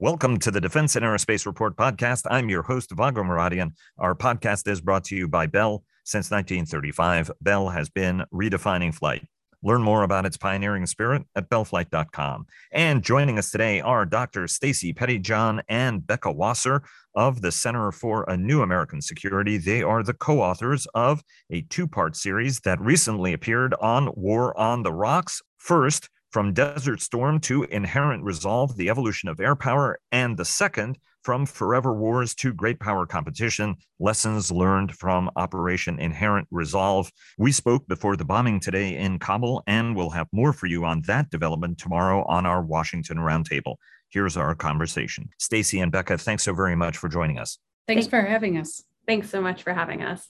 [0.00, 2.24] Welcome to the Defense and Aerospace Report podcast.
[2.30, 3.72] I'm your host, Vago Muradian.
[3.98, 5.82] Our podcast is brought to you by Bell.
[6.04, 9.26] Since 1935, Bell has been redefining flight.
[9.60, 12.46] Learn more about its pioneering spirit at bellflight.com.
[12.70, 14.46] And joining us today are Dr.
[14.46, 16.84] Stacy Pettyjohn and Becca Wasser
[17.16, 19.58] of the Center for a New American Security.
[19.58, 24.56] They are the co authors of a two part series that recently appeared on War
[24.56, 25.42] on the Rocks.
[25.56, 26.08] First,
[26.38, 31.44] from Desert Storm to Inherent Resolve, the evolution of air power, and the second, from
[31.44, 37.10] Forever Wars to Great Power Competition, lessons learned from Operation Inherent Resolve.
[37.38, 41.02] We spoke before the bombing today in Kabul, and we'll have more for you on
[41.08, 43.74] that development tomorrow on our Washington Roundtable.
[44.08, 45.30] Here's our conversation.
[45.40, 47.58] Stacy and Becca, thanks so very much for joining us.
[47.88, 48.84] Thanks for having us.
[49.08, 50.28] Thanks so much for having us.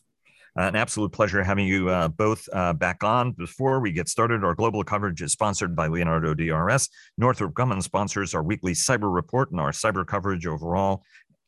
[0.58, 3.30] Uh, an absolute pleasure having you uh, both uh, back on.
[3.30, 6.88] Before we get started, our global coverage is sponsored by Leonardo DRS.
[7.16, 11.04] Northrop Grumman sponsors our weekly cyber report and our cyber coverage overall.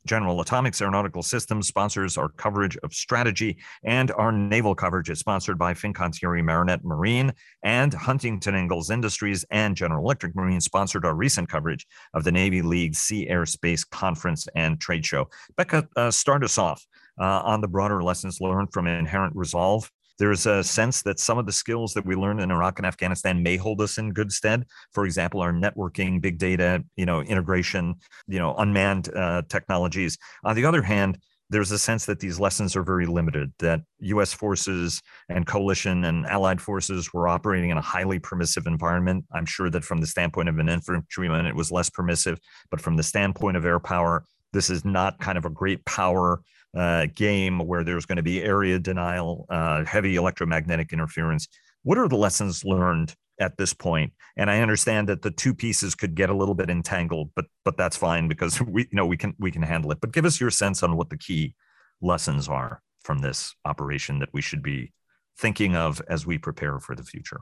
[0.07, 5.59] General Atomics Aeronautical Systems sponsors our coverage of strategy, and our naval coverage is sponsored
[5.59, 7.33] by Fincantieri Marinette Marine
[7.65, 12.63] and Huntington Ingalls Industries and General Electric Marine sponsored our recent coverage of the Navy
[12.63, 15.29] League Sea Airspace Conference and Trade Show.
[15.57, 16.87] Becca, uh, start us off
[17.21, 19.91] uh, on the broader lessons learned from inherent resolve.
[20.19, 23.43] There's a sense that some of the skills that we learned in Iraq and Afghanistan
[23.43, 24.67] may hold us in good stead.
[24.93, 27.95] For example, our networking, big data, you know, integration,
[28.27, 30.19] you know, unmanned uh, technologies.
[30.45, 34.33] On the other hand, there's a sense that these lessons are very limited, that US
[34.33, 39.25] forces and coalition and allied forces were operating in a highly permissive environment.
[39.33, 42.39] I'm sure that from the standpoint of an infantryman, it was less permissive,
[42.71, 46.41] but from the standpoint of air power, this is not kind of a great power
[46.77, 51.49] uh, game where there's going to be area denial, uh, heavy electromagnetic interference.
[51.83, 54.13] What are the lessons learned at this point?
[54.37, 57.77] And I understand that the two pieces could get a little bit entangled, but but
[57.77, 60.01] that's fine because we you know we can we can handle it.
[60.01, 61.55] But give us your sense on what the key
[62.01, 64.93] lessons are from this operation that we should be
[65.39, 67.41] thinking of as we prepare for the future.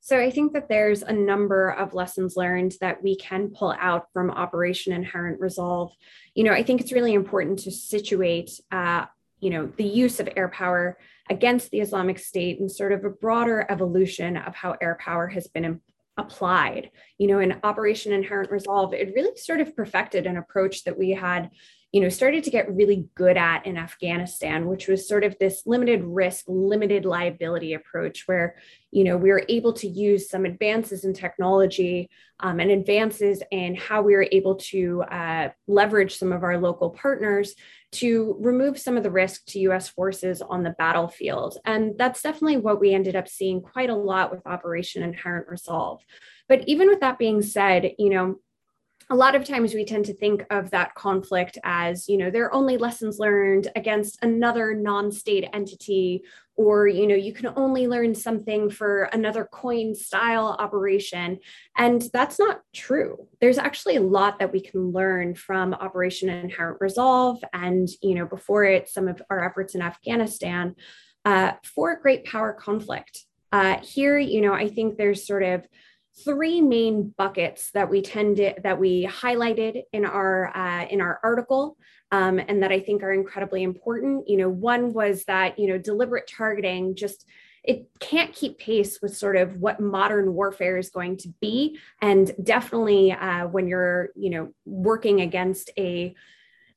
[0.00, 4.06] So I think that there's a number of lessons learned that we can pull out
[4.12, 5.92] from Operation Inherent Resolve.
[6.34, 9.06] You know, I think it's really important to situate, uh,
[9.40, 10.98] you know, the use of air power
[11.28, 15.46] against the Islamic State and sort of a broader evolution of how air power has
[15.46, 15.80] been
[16.16, 16.90] applied.
[17.18, 21.10] You know, in Operation Inherent Resolve, it really sort of perfected an approach that we
[21.10, 21.50] had
[21.92, 25.62] you know, started to get really good at in Afghanistan, which was sort of this
[25.64, 28.56] limited risk, limited liability approach where,
[28.90, 32.10] you know, we were able to use some advances in technology
[32.40, 36.90] um, and advances in how we were able to uh, leverage some of our local
[36.90, 37.54] partners
[37.90, 41.56] to remove some of the risk to US forces on the battlefield.
[41.64, 46.02] And that's definitely what we ended up seeing quite a lot with Operation Inherent Resolve.
[46.50, 48.40] But even with that being said, you know,
[49.10, 52.44] a lot of times we tend to think of that conflict as you know there
[52.44, 56.22] are only lessons learned against another non-state entity
[56.58, 61.38] or you know you can only learn something for another coin style operation.
[61.76, 63.28] And that's not true.
[63.40, 68.26] There's actually a lot that we can learn from operation inherent resolve and you know
[68.26, 70.74] before it some of our efforts in afghanistan
[71.24, 73.24] uh, for great power conflict.
[73.50, 75.66] Uh, here you know i think there's sort of
[76.24, 81.76] three main buckets that we tended that we highlighted in our uh, in our article
[82.10, 84.28] um, and that I think are incredibly important.
[84.28, 87.26] You know, one was that you know deliberate targeting just
[87.64, 92.32] it can't keep pace with sort of what modern warfare is going to be, and
[92.42, 96.14] definitely uh, when you're you know working against a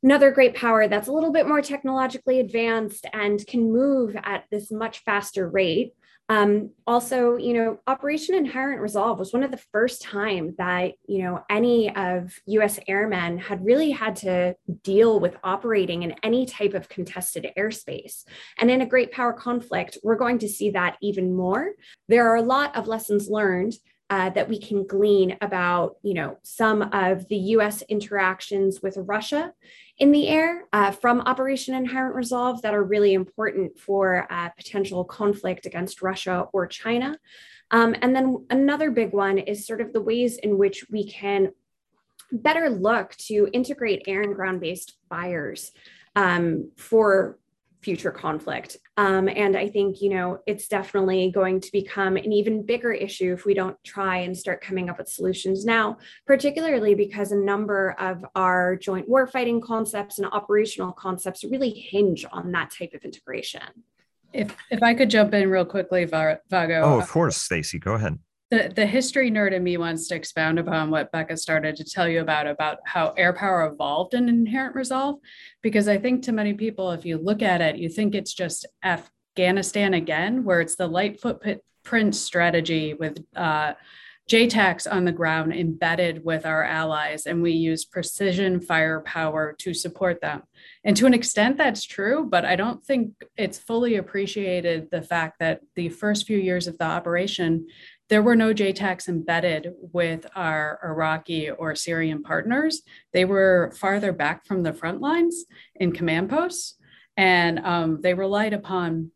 [0.04, 4.72] another great power that's a little bit more technologically advanced and can move at this
[4.72, 5.94] much faster rate
[6.32, 11.24] um, also, you know, Operation Inherent Resolve was one of the first time that, you
[11.24, 16.74] know, any of US airmen had really had to deal with operating in any type
[16.74, 18.24] of contested airspace.
[18.58, 21.72] And in a great power conflict, we're going to see that even more.
[22.08, 23.74] There are a lot of lessons learned
[24.12, 27.82] uh, that we can glean about, you know, some of the U.S.
[27.84, 29.54] interactions with Russia
[30.00, 35.06] in the air uh, from Operation Inherent Resolve that are really important for uh, potential
[35.06, 37.18] conflict against Russia or China.
[37.72, 41.54] Um, and then another big one is sort of the ways in which we can
[42.34, 45.72] better look to integrate air and ground based fires
[46.18, 47.40] um, for
[47.82, 48.78] future conflict.
[48.98, 53.34] Um, and I think, you know, it's definitely going to become an even bigger issue
[53.34, 55.98] if we don't try and start coming up with solutions now,
[56.28, 62.52] particularly because a number of our joint warfighting concepts and operational concepts really hinge on
[62.52, 63.62] that type of integration.
[64.34, 66.40] If, if I could jump in real quickly, Vago.
[66.52, 68.18] Oh, of course, Stacy, go ahead.
[68.52, 72.08] The, the history nerd in me wants to expound upon what Becca started to tell
[72.08, 75.20] you about, about how air power evolved in inherent resolve.
[75.62, 78.68] Because I think to many people, if you look at it, you think it's just
[78.84, 83.74] Afghanistan again, where it's the light footprint strategy with uh,
[84.32, 90.22] JTACs on the ground embedded with our allies, and we use precision firepower to support
[90.22, 90.44] them.
[90.86, 95.40] And to an extent, that's true, but I don't think it's fully appreciated the fact
[95.40, 97.68] that the first few years of the operation,
[98.12, 102.82] there were no JTACs embedded with our Iraqi or Syrian partners.
[103.14, 106.76] They were farther back from the front lines in command posts,
[107.16, 109.12] and um, they relied upon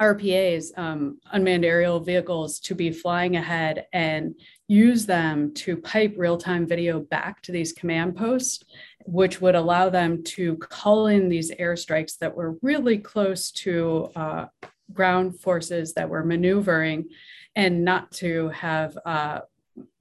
[0.00, 4.34] RPAs, um, unmanned aerial vehicles, to be flying ahead and
[4.66, 8.64] use them to pipe real time video back to these command posts,
[9.04, 14.46] which would allow them to call in these airstrikes that were really close to uh,
[14.94, 17.10] ground forces that were maneuvering
[17.54, 19.40] and not to have uh,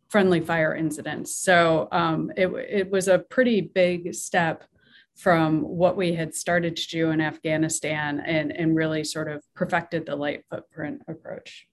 [0.10, 1.36] friendly fire incidents.
[1.36, 4.64] So um, it, it was a pretty big step
[5.16, 10.06] from what we had started to do in Afghanistan and, and really sort of perfected
[10.06, 11.68] the light footprint approach.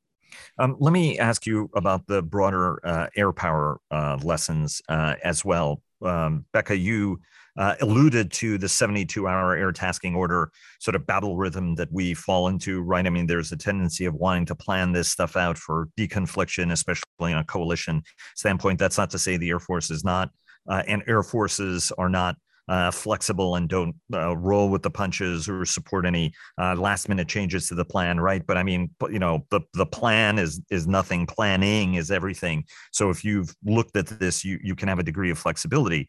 [0.58, 5.44] Um, let me ask you about the broader uh, air power uh, lessons uh, as
[5.44, 5.82] well.
[6.02, 7.20] Um, Becca, you
[7.58, 12.14] uh, alluded to the 72 hour air tasking order sort of battle rhythm that we
[12.14, 13.06] fall into, right?
[13.06, 17.32] I mean, there's a tendency of wanting to plan this stuff out for deconfliction, especially
[17.32, 18.02] on a coalition
[18.37, 18.78] standpoint.
[18.78, 20.31] That's not to say the Air Force is not,
[20.69, 22.37] uh, and Air Forces are not
[22.69, 27.26] uh, flexible and don't uh, roll with the punches or support any uh, last minute
[27.26, 28.46] changes to the plan, right?
[28.46, 31.26] But I mean, you know, the the plan is is nothing.
[31.26, 32.64] Planning is everything.
[32.93, 36.08] So if you've looked at this, you you can have a degree of flexibility.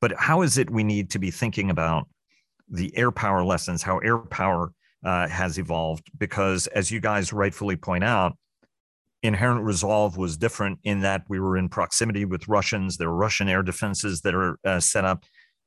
[0.00, 2.08] But how is it we need to be thinking about
[2.68, 4.72] the air power lessons, how air power
[5.04, 6.10] uh, has evolved?
[6.16, 8.36] Because as you guys rightfully point out,
[9.22, 12.96] inherent resolve was different in that we were in proximity with Russians.
[12.96, 15.24] There are Russian air defenses that are uh, set up.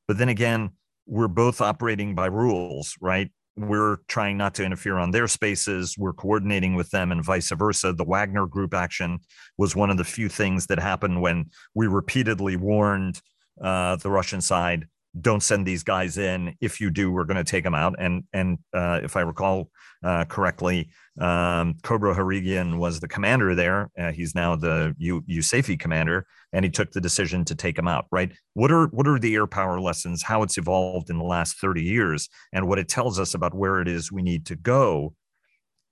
[0.08, 0.70] But then again,
[1.06, 3.30] we're both operating by rules, right?
[3.56, 5.96] We're trying not to interfere on their spaces.
[5.96, 7.92] We're coordinating with them and vice versa.
[7.92, 9.20] The Wagner group action
[9.56, 13.20] was one of the few things that happened when we repeatedly warned
[13.60, 14.86] uh, the Russian side,
[15.20, 16.54] don't send these guys in.
[16.60, 17.94] If you do, we're going to take them out.
[17.98, 19.70] And and uh, if I recall
[20.02, 20.90] uh, correctly,
[21.20, 23.90] um, Cobra Harrigian was the commander there.
[23.98, 27.86] Uh, he's now the U- USAFE commander, and he took the decision to take him
[27.86, 28.06] out.
[28.10, 28.32] Right?
[28.54, 30.22] What are what are the air power lessons?
[30.22, 33.80] How it's evolved in the last thirty years, and what it tells us about where
[33.80, 35.14] it is we need to go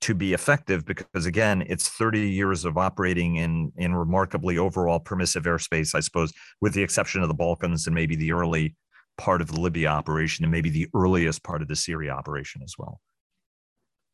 [0.03, 5.45] to be effective because again it's 30 years of operating in in remarkably overall permissive
[5.45, 8.75] airspace i suppose with the exception of the balkans and maybe the early
[9.17, 12.75] part of the libya operation and maybe the earliest part of the syria operation as
[12.79, 13.01] well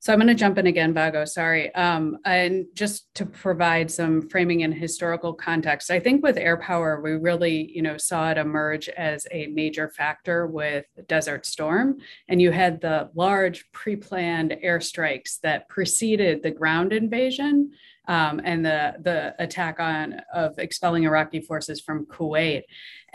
[0.00, 1.25] so I'm going to jump in again, Vago.
[1.25, 1.75] Sorry.
[1.75, 7.00] Um, and just to provide some framing and historical context, I think with air power,
[7.00, 11.99] we really, you know, saw it emerge as a major factor with Desert Storm,
[12.29, 17.73] and you had the large pre-planned airstrikes that preceded the ground invasion
[18.09, 22.65] um, and the the attack on of expelling Iraqi forces from Kuwait.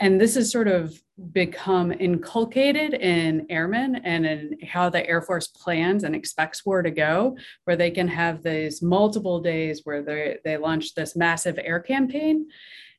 [0.00, 1.00] And this has sort of
[1.32, 6.90] become inculcated in airmen and in how the Air Force plans and expects war to
[6.90, 11.78] go, where they can have these multiple days where they, they launch this massive air
[11.78, 12.46] campaign.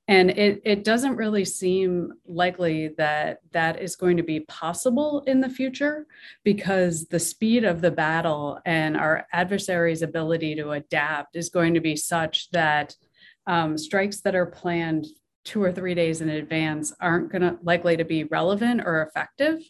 [0.07, 5.41] And it, it doesn't really seem likely that that is going to be possible in
[5.41, 6.05] the future
[6.43, 11.79] because the speed of the battle and our adversary's ability to adapt is going to
[11.79, 12.95] be such that
[13.47, 15.07] um, strikes that are planned
[15.43, 19.61] two or three days in advance aren't going to likely to be relevant or effective.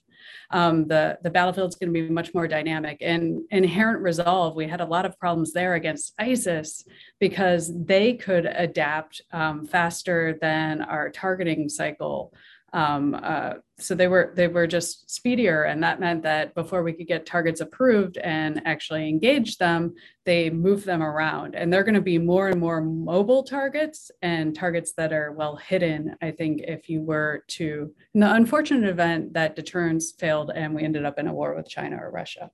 [0.52, 4.56] Um, the the battlefield's going to be much more dynamic and inherent resolve.
[4.56, 6.86] We had a lot of problems there against ISIS
[7.20, 12.34] because they could adapt um, faster than our targeting cycle
[12.76, 16.92] um, uh, so they were they were just speedier, and that meant that before we
[16.92, 19.94] could get targets approved and actually engage them,
[20.26, 21.56] they moved them around.
[21.56, 25.56] And they're going to be more and more mobile targets and targets that are well
[25.56, 26.18] hidden.
[26.22, 30.84] I think if you were to, in the unfortunate event that deterrence failed and we
[30.84, 32.52] ended up in a war with China or Russia.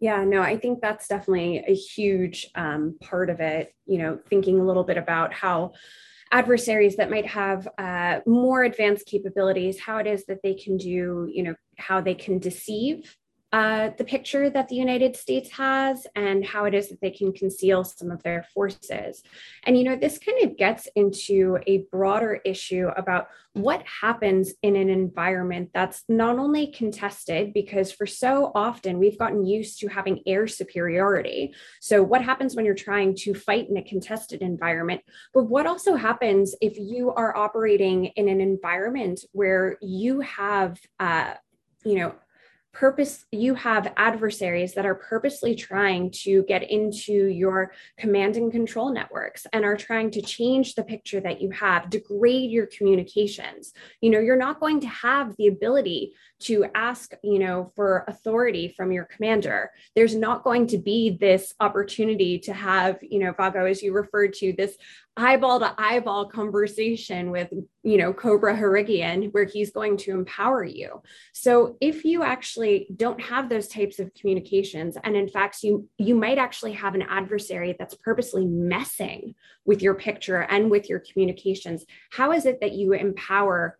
[0.00, 3.72] Yeah, no, I think that's definitely a huge um, part of it.
[3.86, 5.74] You know, thinking a little bit about how
[6.36, 11.28] adversaries that might have uh, more advanced capabilities, how it is that they can do,
[11.32, 13.16] you know, how they can deceive
[13.52, 17.32] uh, the picture that the United States has and how it is that they can
[17.32, 19.22] conceal some of their forces.
[19.64, 24.74] And, you know, this kind of gets into a broader issue about what happens in
[24.76, 30.20] an environment that's not only contested, because for so often we've gotten used to having
[30.26, 31.54] air superiority.
[31.80, 35.00] So, what happens when you're trying to fight in a contested environment?
[35.32, 41.34] But what also happens if you are operating in an environment where you have, uh,
[41.84, 42.14] you know,
[42.78, 48.92] purpose you have adversaries that are purposely trying to get into your command and control
[48.92, 53.72] networks and are trying to change the picture that you have degrade your communications.
[54.02, 58.68] You know you're not going to have the ability to ask you know for authority
[58.76, 59.70] from your commander.
[59.94, 64.34] There's not going to be this opportunity to have you know vago as you referred
[64.34, 64.76] to this
[65.16, 67.48] eyeball to eyeball conversation with
[67.82, 71.02] you know cobra harrigian where he's going to empower you.
[71.32, 76.14] So if you actually don't have those types of communications and in fact you you
[76.14, 81.84] might actually have an adversary that's purposely messing with your picture and with your communications
[82.10, 83.78] how is it that you empower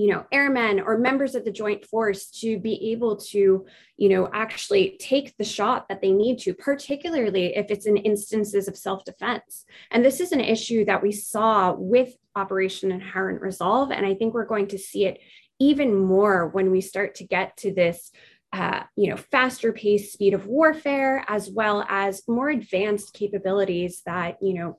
[0.00, 3.66] you know airmen or members of the joint force to be able to
[3.98, 8.66] you know actually take the shot that they need to particularly if it's in instances
[8.66, 9.66] of self-defense.
[9.90, 14.32] And this is an issue that we saw with operation inherent resolve and i think
[14.32, 15.18] we're going to see it
[15.58, 18.12] even more when we start to get to this
[18.52, 24.38] uh, you know faster pace speed of warfare as well as more advanced capabilities that
[24.40, 24.78] you know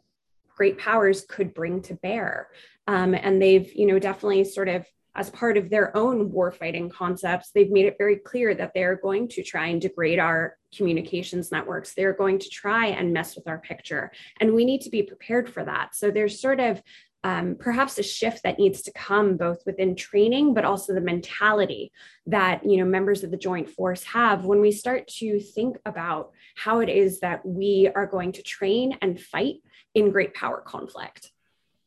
[0.56, 2.48] great powers could bring to bear.
[2.88, 7.52] Um, and they've you know definitely sort of as part of their own warfighting concepts,
[7.52, 11.94] they've made it very clear that they're going to try and degrade our communications networks.
[11.94, 14.12] They're going to try and mess with our picture.
[14.40, 15.96] And we need to be prepared for that.
[15.96, 16.82] So there's sort of
[17.24, 21.92] um, perhaps a shift that needs to come both within training, but also the mentality
[22.26, 26.32] that you know members of the joint force have when we start to think about
[26.56, 29.58] how it is that we are going to train and fight
[29.94, 31.31] in great power conflict.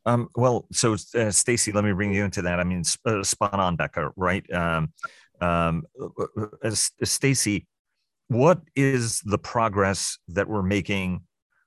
[0.06, 2.61] Um, well, so uh, Stacy, let me bring you into that.
[2.61, 4.44] I mean, uh, spot on, Becca, right?
[4.52, 4.92] Um,
[5.40, 7.66] um, uh, uh, Stacy,
[8.28, 11.23] what is the progress that we're making?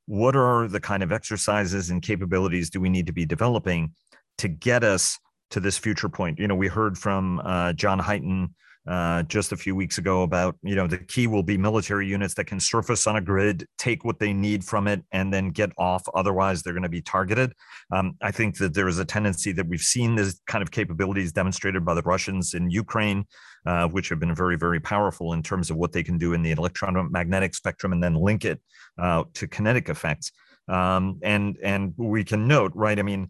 [0.06, 3.94] What are the kind of exercises and capabilities do we need to be developing
[4.38, 5.18] to get us
[5.52, 6.40] to this future point?
[6.40, 8.50] You know, we heard from uh, John Hyten
[8.88, 12.34] uh, just a few weeks ago about you know the key will be military units
[12.36, 15.72] that can surface on a grid take what they need from it and then get
[15.78, 16.04] off.
[16.14, 17.52] Otherwise they're going to be targeted.
[17.92, 21.32] Um, i think that there is a tendency that we've seen this kind of capabilities
[21.32, 23.26] demonstrated by the russians in ukraine
[23.66, 26.42] uh, which have been very very powerful in terms of what they can do in
[26.42, 28.60] the electromagnetic spectrum and then link it
[28.98, 30.32] uh, to kinetic effects.
[30.68, 33.30] Um, and and we can note right i mean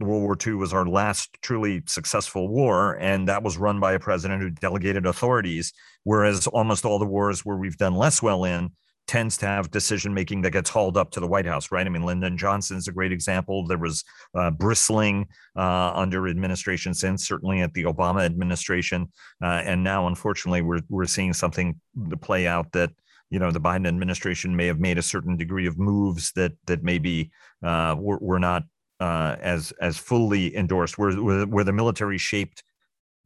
[0.00, 4.00] World War II was our last truly successful war, and that was run by a
[4.00, 5.72] president who delegated authorities.
[6.04, 8.72] Whereas almost all the wars where we've done less well in
[9.06, 11.86] tends to have decision making that gets hauled up to the White House, right?
[11.86, 13.66] I mean, Lyndon Johnson is a great example.
[13.66, 19.08] There was uh, bristling uh, under administration since, certainly at the Obama administration,
[19.42, 21.78] uh, and now, unfortunately, we're we're seeing something
[22.20, 22.90] play out that
[23.30, 26.82] you know the Biden administration may have made a certain degree of moves that that
[26.82, 27.30] maybe
[27.62, 28.62] uh, were, were not
[29.02, 32.62] uh, as as fully endorsed, where, where where the military shaped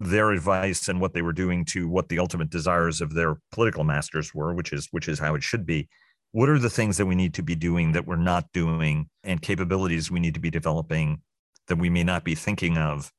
[0.00, 3.84] their advice and what they were doing to what the ultimate desires of their political
[3.84, 5.86] masters were, which is which is how it should be.
[6.32, 9.42] What are the things that we need to be doing that we're not doing, and
[9.42, 11.20] capabilities we need to be developing
[11.68, 13.12] that we may not be thinking of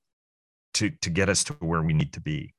[0.74, 2.56] to to get us to where we need to be?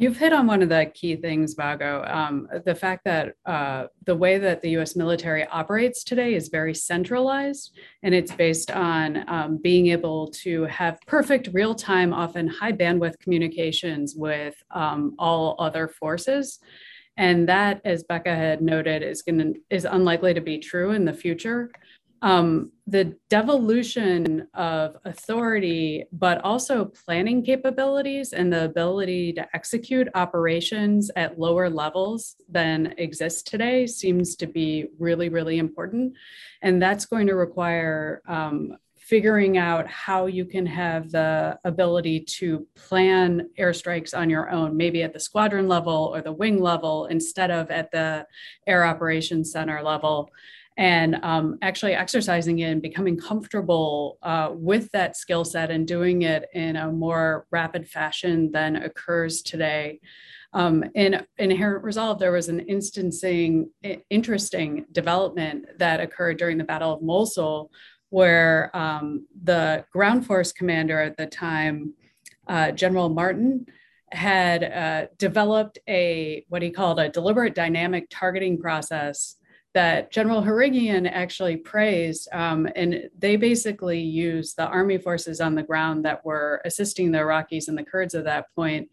[0.00, 2.02] You've hit on one of the key things, Vago.
[2.08, 6.74] Um, the fact that uh, the way that the US military operates today is very
[6.74, 12.72] centralized, and it's based on um, being able to have perfect real time, often high
[12.72, 16.60] bandwidth communications with um, all other forces.
[17.18, 21.12] And that, as Becca had noted, is gonna, is unlikely to be true in the
[21.12, 21.70] future
[22.22, 31.10] um, the devolution of authority, but also planning capabilities and the ability to execute operations
[31.16, 36.12] at lower levels than exist today seems to be really, really important.
[36.62, 42.66] And that's going to require um, figuring out how you can have the ability to
[42.76, 47.50] plan airstrikes on your own, maybe at the squadron level or the wing level instead
[47.50, 48.26] of at the
[48.66, 50.30] air operations center level
[50.76, 56.22] and um, actually exercising it and becoming comfortable uh, with that skill set and doing
[56.22, 60.00] it in a more rapid fashion than occurs today.
[60.52, 63.70] Um, in Inherent Resolve, there was an instancing,
[64.08, 67.70] interesting development that occurred during the Battle of Mosul,
[68.08, 71.94] where um, the ground force commander at the time,
[72.48, 73.66] uh, General Martin,
[74.12, 79.36] had uh, developed a what he called a deliberate dynamic targeting process
[79.72, 82.28] that General Harrigian actually praised.
[82.32, 87.18] Um, and they basically used the army forces on the ground that were assisting the
[87.18, 88.88] Iraqis and the Kurds at that point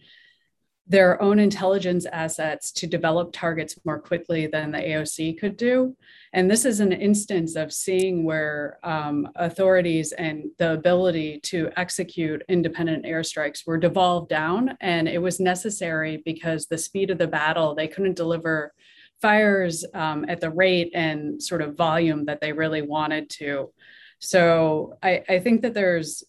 [0.90, 5.96] their own intelligence assets to develop targets more quickly than the AOC could do.
[6.32, 12.44] And this is an instance of seeing where um, authorities and the ability to execute
[12.48, 14.78] independent airstrikes were devolved down.
[14.80, 18.74] And it was necessary because the speed of the battle, they couldn't deliver
[19.22, 23.72] fires um, at the rate and sort of volume that they really wanted to.
[24.20, 26.24] So I, I think that there's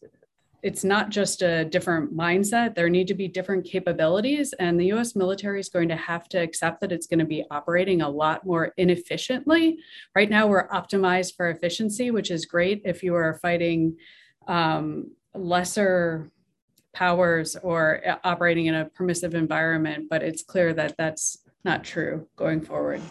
[0.63, 2.75] it's not just a different mindset.
[2.75, 4.53] There need to be different capabilities.
[4.59, 7.45] And the US military is going to have to accept that it's going to be
[7.51, 9.79] operating a lot more inefficiently.
[10.17, 13.97] Right now, we're optimized for efficiency, which is great if you are fighting
[14.49, 16.31] um, lesser
[16.93, 20.09] powers or uh, operating in a permissive environment.
[20.11, 23.03] But it's clear that that's not true going forward.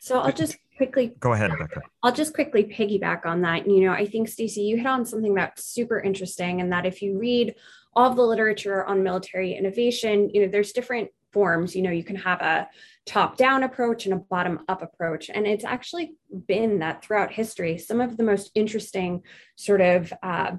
[0.00, 1.82] So I'll just quickly go ahead Becca.
[2.02, 5.34] i'll just quickly piggyback on that you know i think stacy you hit on something
[5.34, 7.54] that's super interesting and that if you read
[7.94, 12.02] all of the literature on military innovation you know there's different forms you know you
[12.02, 12.66] can have a
[13.04, 16.14] top down approach and a bottom up approach and it's actually
[16.48, 19.22] been that throughout history some of the most interesting
[19.56, 20.52] sort of uh,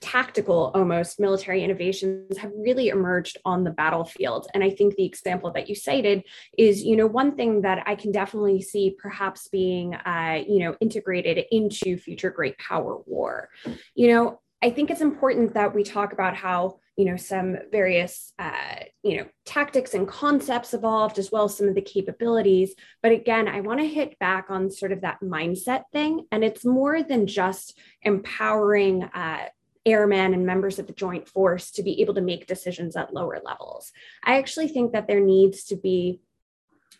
[0.00, 4.46] tactical almost military innovations have really emerged on the battlefield.
[4.54, 6.24] And i think the example that you cited
[6.56, 10.76] is you know one thing that i can definitely see perhaps being uh, you know
[10.80, 13.48] integrated into future great power war.
[13.94, 18.32] You know i think it's important that we talk about how you know some various
[18.40, 22.74] uh, you know tactics and concepts evolved as well as some of the capabilities.
[23.02, 26.26] But again i want to hit back on sort of that mindset thing.
[26.32, 29.46] And it's more than just empowering uh,
[29.90, 33.40] airmen and members of the joint force to be able to make decisions at lower
[33.44, 33.92] levels.
[34.24, 36.20] I actually think that there needs to be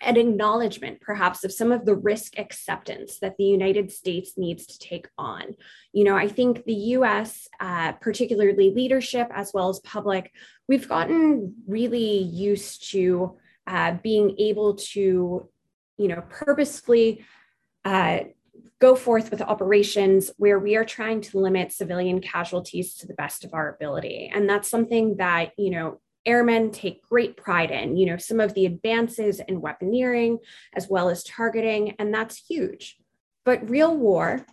[0.01, 4.79] an acknowledgement perhaps of some of the risk acceptance that the united states needs to
[4.79, 5.57] take on
[5.93, 10.31] you know i think the us uh, particularly leadership as well as public
[10.69, 15.49] we've gotten really used to uh, being able to
[15.97, 17.25] you know purposefully
[17.85, 18.21] uh,
[18.81, 23.45] go forth with operations where we are trying to limit civilian casualties to the best
[23.45, 24.31] of our ability.
[24.33, 28.55] And that's something that, you know, airmen take great pride in, you know, some of
[28.55, 30.39] the advances in weaponeering
[30.75, 32.97] as well as targeting, and that's huge.
[33.45, 34.45] But real war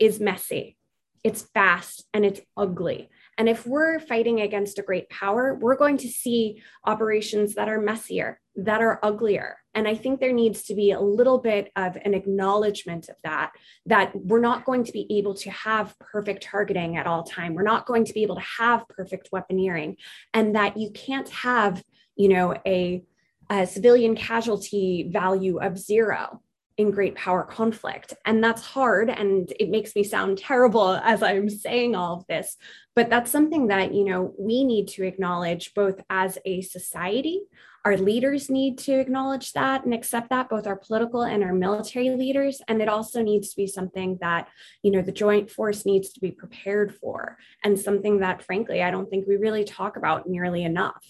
[0.00, 0.76] is messy,
[1.22, 3.08] it's fast, and it's ugly.
[3.38, 7.80] And if we're fighting against a great power, we're going to see operations that are
[7.80, 9.56] messier, that are uglier.
[9.74, 13.52] And I think there needs to be a little bit of an acknowledgement of that,
[13.86, 17.54] that we're not going to be able to have perfect targeting at all time.
[17.54, 19.96] We're not going to be able to have perfect weaponeering
[20.34, 21.82] and that you can't have,
[22.16, 23.02] you know, a,
[23.48, 26.42] a civilian casualty value of zero
[26.76, 28.14] in great power conflict.
[28.24, 29.10] And that's hard.
[29.10, 32.56] And it makes me sound terrible as I'm saying all of this.
[32.94, 37.42] But that's something that, you know, we need to acknowledge both as a society.
[37.84, 42.10] Our leaders need to acknowledge that and accept that, both our political and our military
[42.10, 42.60] leaders.
[42.68, 44.48] And it also needs to be something that,
[44.82, 48.92] you know, the joint force needs to be prepared for, and something that, frankly, I
[48.92, 51.04] don't think we really talk about nearly enough.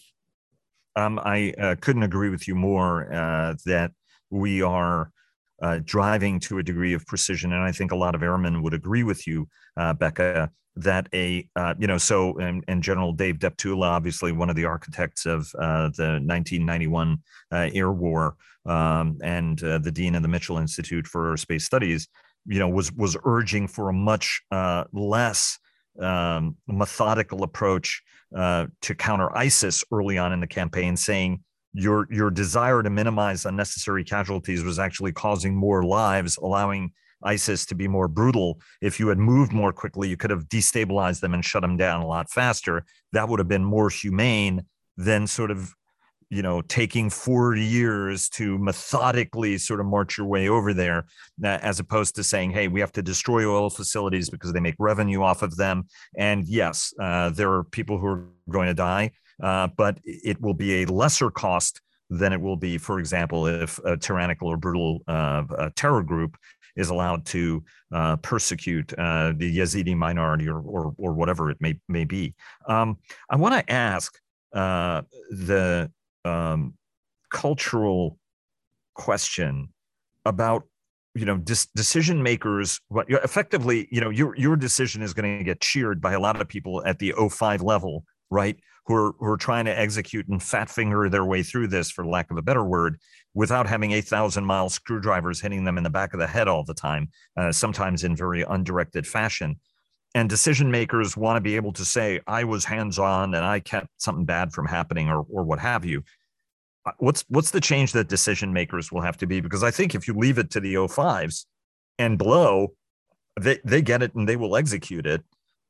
[0.97, 3.93] Um, I uh, couldn't agree with you more uh, that
[4.31, 5.11] we are
[5.61, 7.53] uh, driving to a degree of precision.
[7.53, 11.47] And I think a lot of airmen would agree with you, uh, Becca, that a,
[11.55, 15.43] uh, you know, so, and, and, General Dave Deptula, obviously one of the architects of
[15.59, 17.19] uh, the 1991
[17.53, 22.09] uh, air war um, and uh, the dean of the Mitchell Institute for Space Studies,
[22.47, 24.41] you know, was, was urging for a much
[24.93, 25.59] less
[26.01, 28.03] um, methodical approach
[28.35, 34.05] to counter ISIS early on in the campaign, saying, your your desire to minimize unnecessary
[34.05, 36.93] casualties was actually causing more lives, allowing
[37.25, 38.61] ISIS to be more brutal.
[38.81, 42.03] If you had moved more quickly, you could have destabilized them and shut them down
[42.03, 42.85] a lot faster.
[43.13, 44.63] That would have been more humane
[44.97, 45.73] than sort of,
[46.31, 51.07] you know, taking four years to methodically sort of march your way over there,
[51.45, 55.23] as opposed to saying, hey, we have to destroy oil facilities because they make revenue
[55.23, 55.85] off of them.
[56.17, 59.13] And yes, uh, there are people who are going to die.
[59.41, 63.79] Uh, but it will be a lesser cost than it will be, for example, if
[63.85, 66.37] a tyrannical or brutal uh, terror group
[66.77, 71.79] is allowed to uh, persecute uh, the Yazidi minority or, or, or, whatever it may,
[71.89, 72.35] may be.
[72.67, 74.19] Um, I want to ask
[74.55, 75.91] uh, the
[76.25, 76.75] um,
[77.31, 78.19] cultural
[78.95, 79.69] question
[80.25, 80.65] about
[81.15, 85.45] you know dis- decision makers what effectively you know your your decision is going to
[85.45, 88.57] get cheered by a lot of people at the 05 level right?
[88.87, 92.05] Who are, who are trying to execute and fat finger their way through this, for
[92.05, 92.99] lack of a better word,
[93.35, 96.75] without having 8,000 mile screwdrivers hitting them in the back of the head all the
[96.75, 99.61] time, uh, sometimes in very undirected fashion.
[100.15, 103.61] And decision makers want to be able to say, I was hands on and I
[103.61, 106.03] kept something bad from happening or, or what have you.
[106.85, 109.41] Uh, what's, what's the change that decision makers will have to be?
[109.41, 111.47] Because I think if you leave it to the O5s
[111.99, 112.75] and below,
[113.41, 115.23] they, they get it and they will execute it.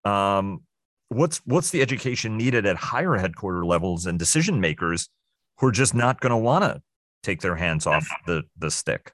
[0.05, 0.63] Um,
[1.09, 5.09] what's what's the education needed at higher headquarter levels and decision makers
[5.59, 6.81] who are just not going to want to
[7.23, 9.13] take their hands off the the stick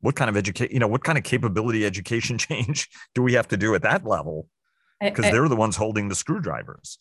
[0.00, 3.48] what kind of education you know what kind of capability education change do we have
[3.48, 4.48] to do at that level
[5.00, 6.98] because they're the ones holding the screwdrivers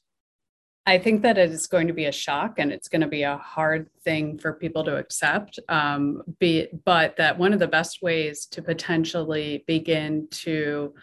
[0.86, 3.24] I think that it is going to be a shock and it's going to be
[3.24, 5.58] a hard thing for people to accept.
[5.70, 10.94] Um, be, but that one of the best ways to potentially begin to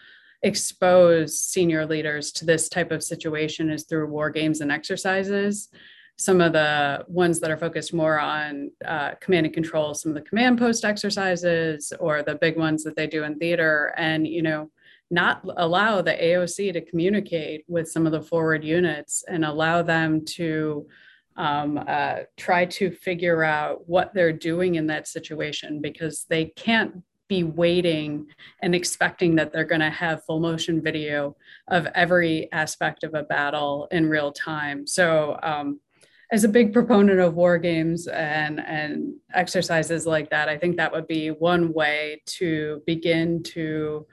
[0.43, 5.69] expose senior leaders to this type of situation is through war games and exercises.
[6.17, 10.15] Some of the ones that are focused more on uh, command and control, some of
[10.15, 14.41] the command post exercises, or the big ones that they do in theater, and you
[14.41, 14.69] know,
[15.09, 20.23] not allow the AOC to communicate with some of the forward units and allow them
[20.25, 20.87] to
[21.37, 27.03] um, uh, try to figure out what they're doing in that situation because they can't
[27.31, 28.27] be waiting
[28.61, 31.33] and expecting that they're going to have full motion video
[31.69, 34.85] of every aspect of a battle in real time.
[34.85, 35.79] So, um,
[36.33, 40.91] as a big proponent of war games and, and exercises like that, I think that
[40.91, 44.05] would be one way to begin to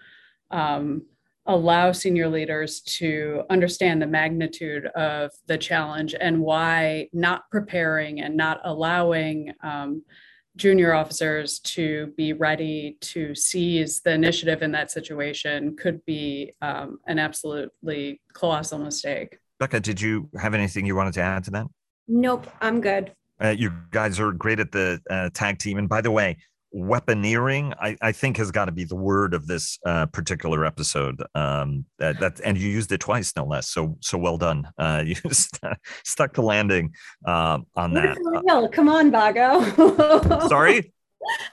[0.52, 1.02] um,
[1.46, 8.37] allow senior leaders to understand the magnitude of the challenge and why not preparing and
[8.37, 10.02] not allowing um,
[10.59, 16.99] junior officers to be ready to seize the initiative in that situation could be um,
[17.07, 19.38] an absolutely colossal mistake.
[19.59, 21.66] Becca, did you have anything you wanted to add to that?
[22.07, 23.12] Nope, I'm good.
[23.42, 25.79] Uh, you guys are great at the uh, tag team.
[25.79, 26.37] And by the way,
[26.79, 31.23] weaponeering i, I think has got to be the word of this uh, particular episode
[31.35, 34.69] um that, that and you used it twice no less so so well done.
[34.79, 35.14] Uh you
[36.05, 36.95] stuck the landing
[37.27, 38.69] uh, on we're that real.
[38.69, 39.61] come on vago
[40.49, 40.93] sorry?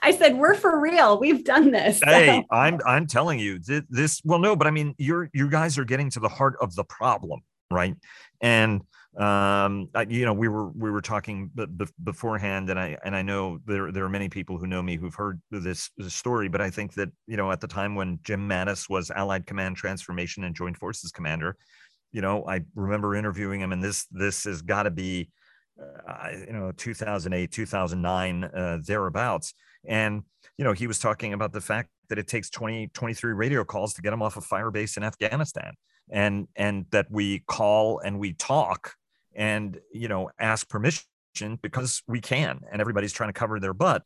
[0.02, 4.22] I said we're for real we've done this hey i'm i'm telling you th- this
[4.24, 6.84] well no but i mean you're you guys are getting to the heart of the
[6.84, 7.96] problem right?
[8.40, 8.82] And
[9.18, 13.16] um I, you know we were we were talking b- b- beforehand and i and
[13.16, 16.48] i know there there are many people who know me who've heard this, this, story
[16.48, 19.76] but i think that you know at the time when jim mattis was allied command
[19.76, 21.56] transformation and joint forces commander
[22.12, 25.30] you know i remember interviewing him and this this has got to be
[25.78, 29.54] uh, you know 2008 2009 uh, thereabouts.
[29.86, 30.22] And
[30.56, 33.94] you know he was talking about the fact that it takes 20 23 radio calls
[33.94, 35.74] to get him off a fire base in afghanistan
[36.10, 38.94] and and that we call and we talk
[39.36, 41.04] and you know ask permission
[41.62, 44.02] because we can and everybody's trying to cover their butt.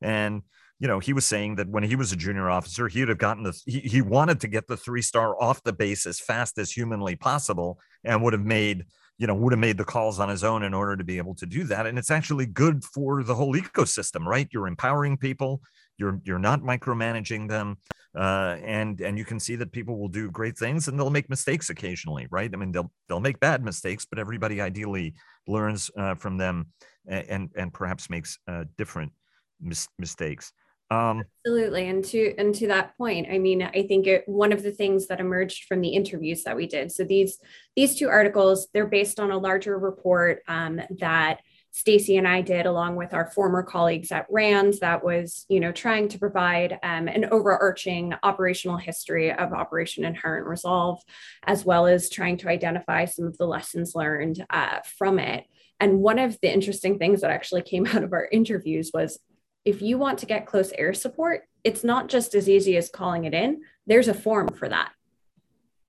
[0.00, 0.42] And
[0.78, 3.18] you know he was saying that when he was a junior officer he would have
[3.18, 6.58] gotten the he, he wanted to get the three star off the base as fast
[6.58, 8.86] as humanly possible and would have made
[9.18, 11.34] you know would have made the calls on his own in order to be able
[11.34, 11.86] to do that.
[11.86, 14.48] And it's actually good for the whole ecosystem right?
[14.50, 15.60] You're empowering people.
[15.98, 17.76] You're you're not micromanaging them
[18.16, 21.30] uh, and and you can see that people will do great things and they'll make
[21.30, 22.50] mistakes occasionally right?
[22.52, 25.14] I mean they'll they'll make bad mistakes but everybody ideally
[25.46, 26.68] learns uh, from them
[27.06, 29.12] and and perhaps makes uh, different
[29.60, 30.52] mis- mistakes.
[30.92, 34.64] Um, absolutely and to and to that point i mean i think it, one of
[34.64, 37.38] the things that emerged from the interviews that we did so these
[37.76, 41.42] these two articles they're based on a larger report um, that
[41.72, 45.70] Stacy and I did, along with our former colleagues at RAND, that was, you know,
[45.70, 51.00] trying to provide um, an overarching operational history of Operation Inherent Resolve,
[51.44, 55.44] as well as trying to identify some of the lessons learned uh, from it.
[55.78, 59.18] And one of the interesting things that actually came out of our interviews was
[59.64, 63.24] if you want to get close air support, it's not just as easy as calling
[63.24, 64.92] it in, there's a form for that.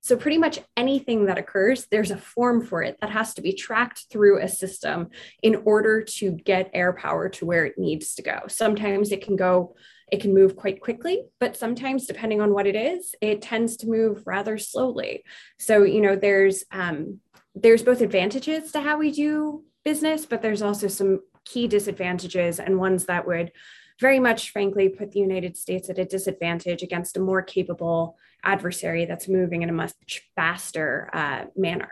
[0.02, 3.52] So, pretty much anything that occurs, there's a form for it that has to be
[3.52, 5.10] tracked through a system
[5.44, 8.40] in order to get air power to where it needs to go.
[8.48, 9.76] Sometimes it can go,
[10.10, 13.88] it can move quite quickly, but sometimes, depending on what it is, it tends to
[13.88, 15.22] move rather slowly.
[15.60, 17.20] So, you know, there's, um,
[17.54, 22.76] there's both advantages to how we do business, but there's also some key disadvantages and
[22.76, 23.52] ones that would
[24.00, 29.04] very much, frankly, put the United States at a disadvantage against a more capable adversary
[29.04, 31.90] that's moving in a much faster uh, manner.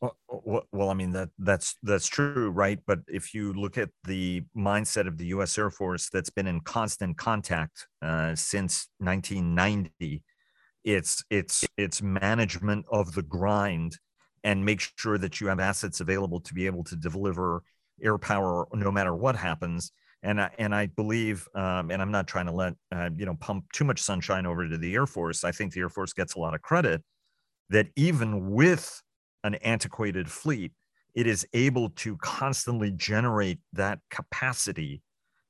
[0.00, 2.80] Well, well, I mean that that's that's true, right?
[2.86, 5.56] But if you look at the mindset of the U.S.
[5.56, 10.24] Air Force, that's been in constant contact uh, since 1990,
[10.82, 13.96] it's it's it's management of the grind
[14.42, 17.62] and make sure that you have assets available to be able to deliver
[18.02, 19.92] air power no matter what happens.
[20.24, 23.34] And I, and I believe, um, and I'm not trying to let uh, you know
[23.34, 25.42] pump too much sunshine over to the Air Force.
[25.42, 27.02] I think the Air Force gets a lot of credit
[27.70, 29.02] that even with
[29.42, 30.72] an antiquated fleet,
[31.14, 35.02] it is able to constantly generate that capacity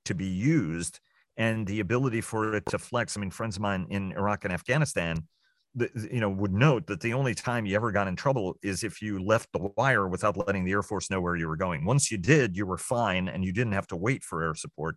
[0.05, 1.01] to be used
[1.37, 3.17] and the ability for it to flex.
[3.17, 5.27] I mean, friends of mine in Iraq and Afghanistan,
[5.75, 9.01] you know, would note that the only time you ever got in trouble is if
[9.01, 11.85] you left the wire without letting the Air Force know where you were going.
[11.85, 14.97] Once you did, you were fine and you didn't have to wait for air support.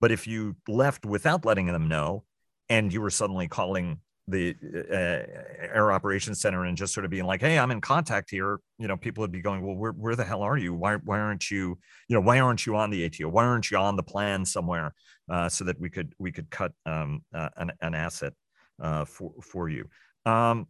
[0.00, 2.24] But if you left without letting them know,
[2.68, 4.54] and you were suddenly calling the
[4.90, 8.60] uh, air operations center and just sort of being like hey i'm in contact here
[8.78, 11.18] you know people would be going well where, where the hell are you why, why
[11.18, 14.02] aren't you you know why aren't you on the ato why aren't you on the
[14.02, 14.94] plan somewhere
[15.28, 18.32] uh, so that we could we could cut um, uh, an, an asset
[18.80, 19.88] uh, for for you
[20.26, 20.66] um,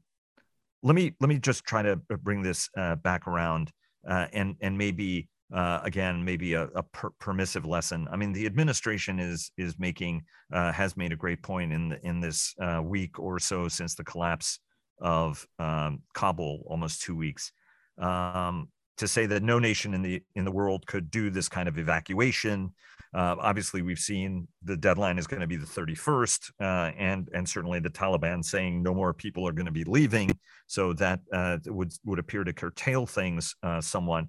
[0.82, 3.70] let me let me just try to bring this uh, back around
[4.08, 8.08] uh, and and maybe uh, again maybe a, a per- permissive lesson.
[8.10, 12.06] I mean, the administration is is making uh, has made a great point in the,
[12.06, 14.58] in this uh, week or so since the collapse
[15.00, 17.52] of um, Kabul, almost two weeks,
[17.98, 18.68] um,
[19.02, 21.76] to say that no nation in the in the world could do this kind of
[21.76, 22.72] evacuation.
[23.14, 27.46] Uh, obviously, we've seen the deadline is going to be the 31st, uh, and and
[27.46, 30.30] certainly the Taliban saying no more people are going to be leaving.
[30.66, 34.24] So that uh, would would appear to curtail things somewhat.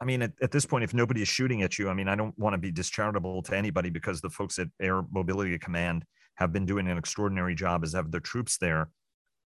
[0.00, 2.16] I mean, at, at, this point, if nobody is shooting at you, I mean, I
[2.16, 6.52] don't want to be discharitable to anybody because the folks at Air Mobility Command have
[6.52, 8.90] been doing an extraordinary job as have their troops there.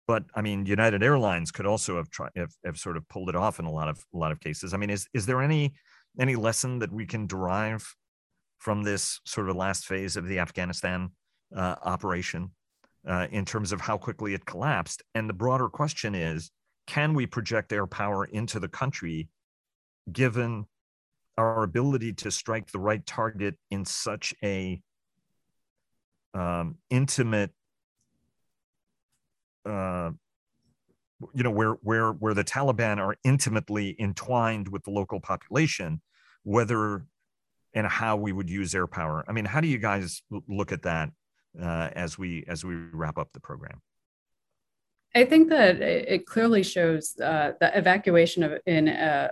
[0.07, 3.35] But I mean, United Airlines could also have tried have, have sort of pulled it
[3.35, 4.73] off in a lot of a lot of cases.
[4.73, 5.73] I mean, is is there any
[6.19, 7.95] any lesson that we can derive
[8.57, 11.09] from this sort of last phase of the Afghanistan
[11.55, 12.51] uh, operation
[13.07, 15.03] uh, in terms of how quickly it collapsed?
[15.13, 16.49] And the broader question is,
[16.87, 19.27] can we project air power into the country
[20.11, 20.65] given
[21.37, 24.81] our ability to strike the right target in such a
[26.33, 27.51] um, intimate
[29.67, 30.11] uh,
[31.33, 36.01] you know where where where the Taliban are intimately entwined with the local population,
[36.43, 37.05] whether
[37.73, 39.23] and how we would use air power.
[39.27, 41.09] I mean, how do you guys look at that
[41.61, 43.81] uh, as we as we wrap up the program?
[45.15, 49.29] I think that it clearly shows uh, the evacuation of in uh,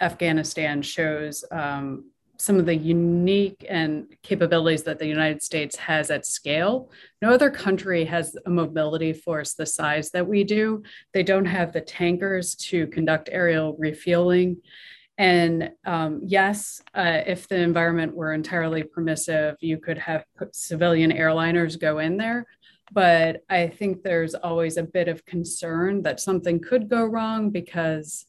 [0.00, 6.26] Afghanistan shows um, some of the unique and capabilities that the United States has at
[6.26, 6.90] scale.
[7.22, 10.82] No other country has a mobility force the size that we do.
[11.12, 14.58] They don't have the tankers to conduct aerial refueling.
[15.18, 21.80] And um, yes, uh, if the environment were entirely permissive, you could have civilian airliners
[21.80, 22.46] go in there.
[22.92, 28.26] But I think there's always a bit of concern that something could go wrong because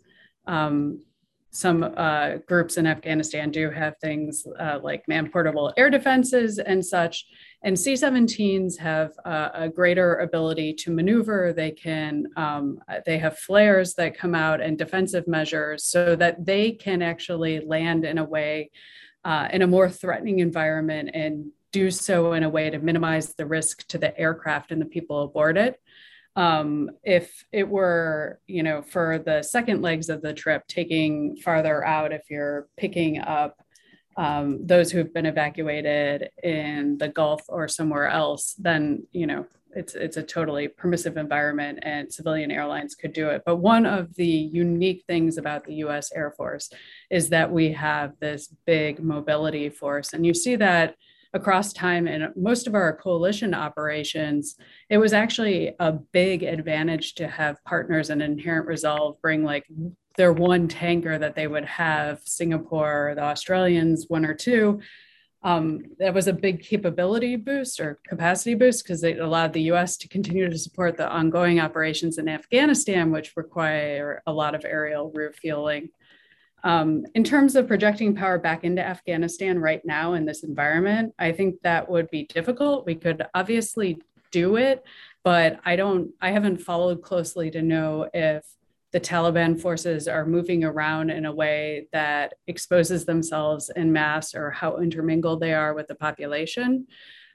[0.48, 1.02] um,
[1.58, 6.86] some uh, groups in Afghanistan do have things uh, like man portable air defenses and
[6.86, 7.26] such.
[7.63, 11.54] And C 17s have uh, a greater ability to maneuver.
[11.54, 16.74] They can, um, they have flares that come out and defensive measures so that they
[16.74, 18.70] can actually land in a way,
[19.26, 23.48] uh, in a more threatening environment and do so in a way to minimize the
[23.48, 25.82] risk to the aircraft and the people aboard it.
[26.38, 31.84] Um, if it were, you know, for the second legs of the trip, taking farther
[31.84, 33.58] out, if you're picking up
[34.17, 39.95] um, those who've been evacuated in the Gulf or somewhere else, then you know it's
[39.95, 43.41] it's a totally permissive environment, and civilian airlines could do it.
[43.43, 46.12] But one of the unique things about the U.S.
[46.13, 46.69] Air Force
[47.10, 50.95] is that we have this big mobility force, and you see that
[51.33, 54.55] across time in most of our coalition operations,
[54.89, 59.65] it was actually a big advantage to have partners and inherent resolve bring like
[60.17, 64.81] their one tanker that they would have, Singapore, the Australians, one or two.
[65.43, 69.95] Um, that was a big capability boost or capacity boost because it allowed the US
[69.97, 75.11] to continue to support the ongoing operations in Afghanistan, which require a lot of aerial
[75.13, 75.89] refueling.
[76.63, 81.32] Um, in terms of projecting power back into Afghanistan right now in this environment, I
[81.32, 82.86] think that would be difficult.
[82.86, 84.84] We could obviously do it,
[85.24, 88.43] but I don't, I haven't followed closely to know if
[88.91, 94.50] the Taliban forces are moving around in a way that exposes themselves in mass or
[94.50, 96.88] how intermingled they are with the population.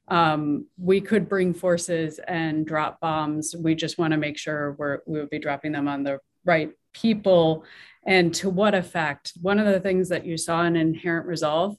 [0.08, 3.54] Um, we could bring forces and drop bombs.
[3.56, 6.72] We just want to make sure we're, we would be dropping them on the right
[6.92, 7.64] people
[8.04, 9.32] and to what effect.
[9.40, 11.76] One of the things that you saw in Inherent Resolve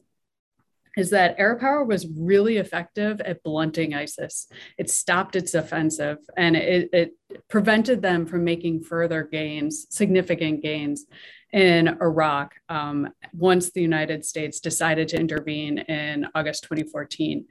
[0.95, 4.47] is that air power was really effective at blunting ISIS.
[4.77, 7.11] It stopped its offensive and it, it,
[7.49, 11.05] prevented them from making further gains, significant gains
[11.51, 17.45] in Iraq um, once the United States decided to intervene in August 2014.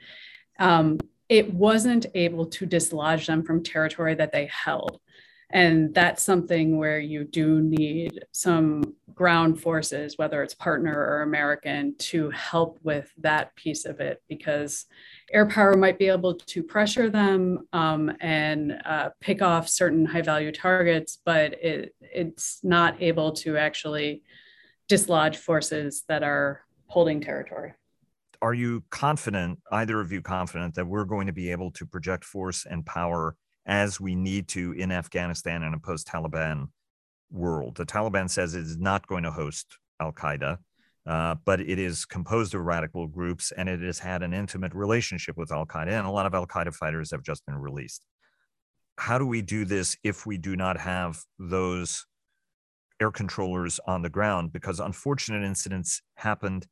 [0.61, 5.01] Um, it wasn't able to dislodge them from territory that they held.
[5.53, 11.95] And that's something where you do need some ground forces, whether it's partner or American,
[11.99, 14.87] to help with that piece of it because
[15.31, 20.23] air power might be able to pressure them um, and uh, pick off certain high
[20.23, 24.23] value targets, but it, it's not able to actually
[24.89, 27.73] dislodge forces that are holding territory.
[28.41, 32.25] Are you confident, either of you confident, that we're going to be able to project
[32.25, 36.69] force and power as we need to in Afghanistan in a post Taliban
[37.31, 37.77] world.
[37.77, 40.59] The Taliban says it is not going to host Al Qaeda,
[41.07, 45.37] uh, but it is composed of radical groups and it has had an intimate relationship
[45.37, 48.05] with Al Qaeda, and a lot of Al Qaeda fighters have just been released.
[48.99, 52.07] How do we do this if we do not have those
[53.01, 54.53] air controllers on the ground?
[54.53, 56.67] Because unfortunate incidents happened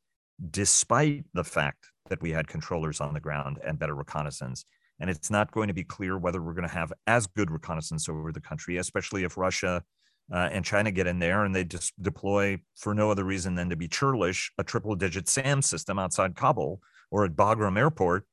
[0.49, 4.65] despite the fact that we had controllers on the ground and better reconnaissance
[5.01, 8.07] and it's not going to be clear whether we're going to have as good reconnaissance
[8.07, 9.83] over the country, especially if Russia
[10.31, 13.67] uh, and China get in there and they just deploy for no other reason than
[13.71, 18.25] to be churlish a triple digit SAM system outside Kabul or at Bagram Airport.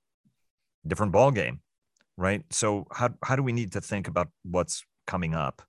[0.86, 1.60] Different ball game,
[2.18, 2.44] right?
[2.50, 5.62] So how how do we need to think about what's coming up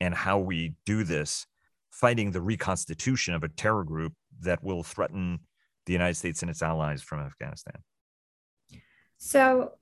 [0.00, 1.46] and how we do this,
[1.90, 5.40] fighting the reconstitution of a terror group that will threaten
[5.86, 7.82] the United States and its allies from Afghanistan?
[9.16, 9.72] So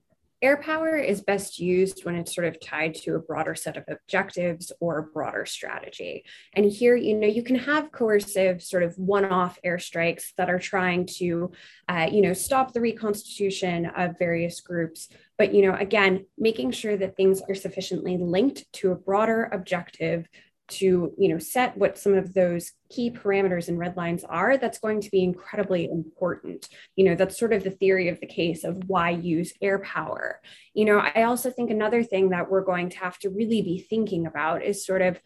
[0.42, 3.85] Air power is best used when it's sort of tied to a broader set of
[3.88, 6.25] objectives or a broader strategy.
[6.53, 11.07] And here, you know, you can have coercive sort of one-off airstrikes that are trying
[11.18, 11.53] to,
[11.88, 15.09] uh, you know, stop the reconstitution of various groups.
[15.38, 20.27] But, you know, again, making sure that things are sufficiently linked to a broader objective
[20.68, 24.79] to you know set what some of those key parameters and red lines are that's
[24.79, 26.68] going to be incredibly important.
[26.96, 30.40] You know that's sort of the theory of the case of why use air power.
[30.74, 33.79] You know i also think another thing that we're going to have to really be
[33.79, 35.20] thinking about is sort of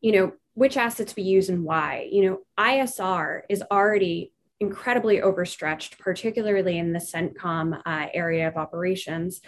[0.00, 2.08] you know which assets we use and why.
[2.10, 9.40] You know isr is already incredibly overstretched particularly in the centcom uh, area of operations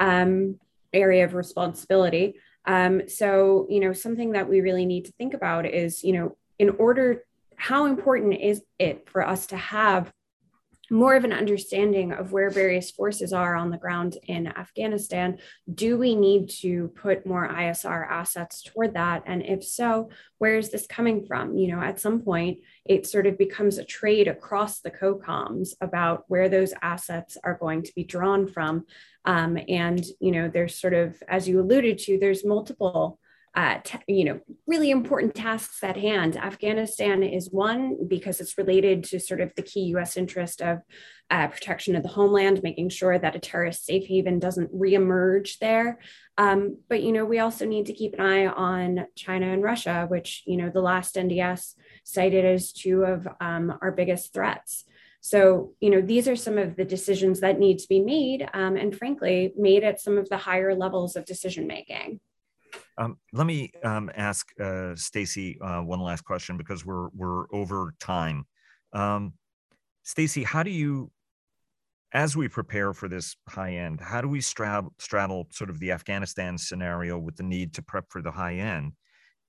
[0.00, 0.58] um,
[0.92, 5.66] area of responsibility um, so, you know, something that we really need to think about
[5.66, 7.24] is, you know, in order,
[7.56, 10.12] how important is it for us to have
[10.94, 15.38] more of an understanding of where various forces are on the ground in Afghanistan.
[15.74, 19.24] Do we need to put more ISR assets toward that?
[19.26, 21.58] And if so, where is this coming from?
[21.58, 26.26] You know, at some point, it sort of becomes a trade across the COCOMs about
[26.28, 28.84] where those assets are going to be drawn from.
[29.24, 33.18] Um, and, you know, there's sort of, as you alluded to, there's multiple
[33.56, 36.36] uh, t- you know, really important tasks at hand.
[36.36, 40.16] Afghanistan is one because it's related to sort of the key U.S.
[40.16, 40.80] interest of
[41.30, 46.00] uh, protection of the homeland, making sure that a terrorist safe haven doesn't reemerge there.
[46.36, 50.06] Um, but you know, we also need to keep an eye on China and Russia,
[50.08, 54.84] which you know the last NDS cited as two of um, our biggest threats.
[55.20, 58.76] So, you know, these are some of the decisions that need to be made, um,
[58.76, 62.20] and frankly, made at some of the higher levels of decision making.
[62.96, 67.94] Um, let me um, ask uh, Stacy uh, one last question because we're we're over
[68.00, 68.46] time.
[68.92, 69.34] Um,
[70.04, 71.10] Stacy, how do you,
[72.12, 75.90] as we prepare for this high end, how do we straddle, straddle sort of the
[75.90, 78.92] Afghanistan scenario with the need to prep for the high end,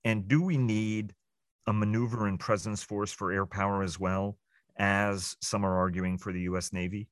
[0.04, 1.14] and do we need
[1.68, 4.38] a maneuver and presence force for air power as well
[4.78, 6.72] as some are arguing for the U.S.
[6.72, 7.08] Navy?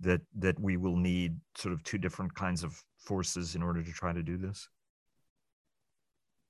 [0.00, 3.92] That that we will need sort of two different kinds of forces in order to
[3.92, 4.68] try to do this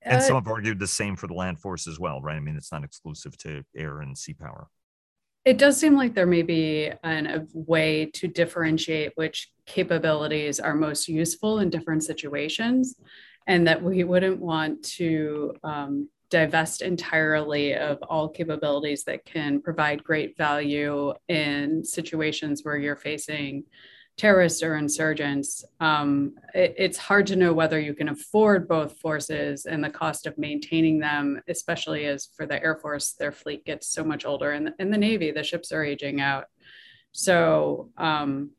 [0.01, 2.35] and uh, some have argued the same for the land force as well, right?
[2.35, 4.69] I mean, it's not exclusive to air and sea power.
[5.45, 10.75] It does seem like there may be an, a way to differentiate which capabilities are
[10.75, 12.95] most useful in different situations,
[13.47, 20.03] and that we wouldn't want to um, divest entirely of all capabilities that can provide
[20.03, 23.63] great value in situations where you're facing
[24.19, 29.65] terrorists or insurgents, um, it, it's hard to know whether you can afford both forces
[29.65, 33.87] and the cost of maintaining them, especially as for the Air Force, their fleet gets
[33.87, 36.45] so much older, and in the Navy, the ships are aging out.
[37.13, 38.51] So, um,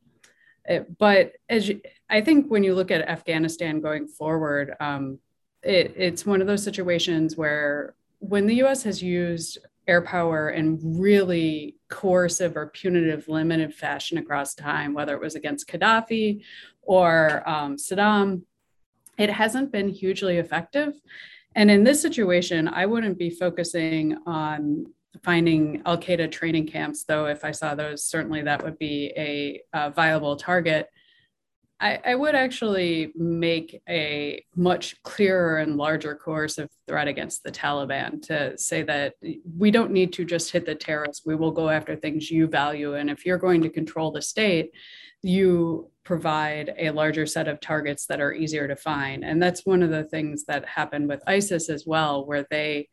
[0.65, 5.19] it, but as you, I think when you look at Afghanistan going forward, um,
[5.63, 8.83] it, it's one of those situations where when the U.S.
[8.85, 15.21] has used air power in really coercive or punitive limited fashion across time, whether it
[15.21, 16.43] was against Gaddafi
[16.83, 18.43] or um, Saddam,
[19.19, 20.95] it hasn't been hugely effective.
[21.55, 24.87] And in this situation, I wouldn't be focusing on
[25.25, 29.61] finding Al Qaeda training camps, though, if I saw those, certainly that would be a,
[29.73, 30.89] a viable target.
[31.81, 38.21] I, I, would actually make a much clearer and larger coercive threat against the Taliban
[38.23, 39.15] to say that
[39.57, 41.25] we don't need to just hit the terrorists.
[41.25, 42.95] We will go after things you value.
[42.95, 44.73] And if you're going to control the state,
[45.23, 49.25] you provide a larger set of targets that are easier to find.
[49.25, 52.89] And that's one of the things that happened with ISIS as well, where they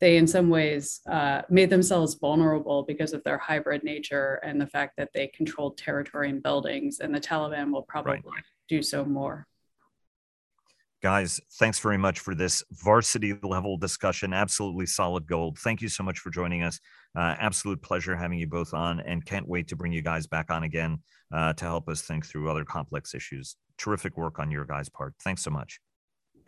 [0.00, 4.66] they in some ways uh, made themselves vulnerable because of their hybrid nature and the
[4.66, 8.44] fact that they controlled territory and buildings and the taliban will probably right.
[8.68, 9.46] do so more.
[11.00, 14.32] Guys thanks very much for this varsity level discussion.
[14.32, 15.58] Absolutely solid gold.
[15.58, 16.80] Thank you so much for joining us.
[17.16, 20.50] Uh, absolute pleasure having you both on and can't wait to bring you guys back
[20.50, 20.98] on again
[21.32, 23.56] uh, to help us think through other complex issues.
[23.78, 25.14] Terrific work on your guys part.
[25.22, 25.80] Thanks so much.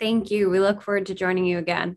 [0.01, 0.51] Thank you.
[0.51, 1.97] We look forward to joining you again